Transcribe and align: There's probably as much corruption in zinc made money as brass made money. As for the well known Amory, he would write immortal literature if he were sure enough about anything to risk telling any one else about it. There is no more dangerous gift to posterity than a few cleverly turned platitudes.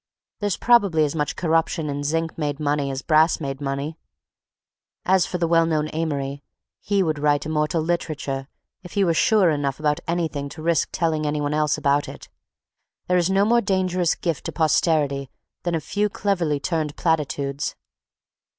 There's 0.39 0.57
probably 0.57 1.05
as 1.05 1.13
much 1.13 1.35
corruption 1.35 1.87
in 1.87 2.03
zinc 2.03 2.35
made 2.35 2.59
money 2.59 2.89
as 2.89 3.03
brass 3.03 3.39
made 3.39 3.61
money. 3.61 3.99
As 5.05 5.27
for 5.27 5.37
the 5.37 5.47
well 5.47 5.67
known 5.67 5.91
Amory, 5.93 6.41
he 6.79 7.03
would 7.03 7.19
write 7.19 7.45
immortal 7.45 7.83
literature 7.83 8.47
if 8.81 8.93
he 8.93 9.03
were 9.03 9.13
sure 9.13 9.51
enough 9.51 9.79
about 9.79 9.99
anything 10.07 10.49
to 10.49 10.63
risk 10.63 10.89
telling 10.91 11.27
any 11.27 11.39
one 11.39 11.53
else 11.53 11.77
about 11.77 12.09
it. 12.09 12.29
There 13.05 13.17
is 13.17 13.29
no 13.29 13.45
more 13.45 13.61
dangerous 13.61 14.15
gift 14.15 14.43
to 14.45 14.51
posterity 14.51 15.29
than 15.61 15.75
a 15.75 15.79
few 15.79 16.09
cleverly 16.09 16.59
turned 16.59 16.95
platitudes. 16.97 17.75